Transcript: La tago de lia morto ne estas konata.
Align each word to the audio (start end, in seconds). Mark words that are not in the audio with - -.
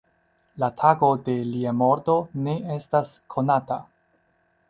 La 0.61 0.69
tago 0.81 1.09
de 1.27 1.35
lia 1.49 1.73
morto 1.83 2.15
ne 2.47 2.57
estas 2.77 3.11
konata. 3.35 3.79